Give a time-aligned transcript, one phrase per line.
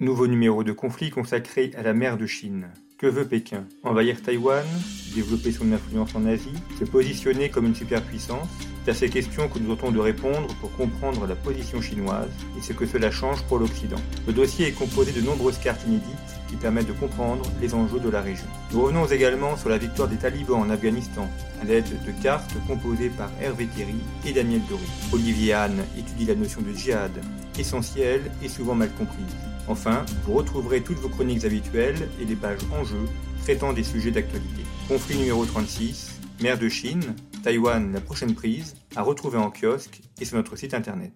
[0.00, 2.66] Nouveau numéro de conflit consacré à la mer de Chine.
[2.98, 3.64] Que veut Pékin?
[3.84, 4.64] Envahir Taïwan?
[5.14, 6.52] Développer son influence en Asie?
[6.80, 8.48] Se positionner comme une superpuissance?
[8.84, 12.60] C'est à ces questions que nous tentons de répondre pour comprendre la position chinoise et
[12.60, 14.00] ce que cela change pour l'Occident.
[14.26, 18.20] Le dossier est composé de nombreuses cartes inédites permettent de comprendre les enjeux de la
[18.20, 18.46] région.
[18.72, 21.28] Nous revenons également sur la victoire des talibans en Afghanistan,
[21.60, 23.96] à l'aide de cartes composées par Hervé Thierry
[24.26, 24.84] et Daniel Doré.
[25.12, 27.12] Olivier Anne étudie la notion de djihad,
[27.58, 29.36] essentielle et souvent mal comprise.
[29.68, 33.06] Enfin, vous retrouverez toutes vos chroniques habituelles et des pages en jeu
[33.42, 34.62] traitant des sujets d'actualité.
[34.88, 40.24] Conflit numéro 36, mer de Chine, Taïwan la prochaine prise, à retrouver en kiosque et
[40.24, 41.12] sur notre site internet.